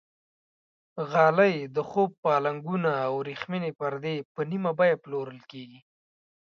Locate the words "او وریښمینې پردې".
3.05-4.15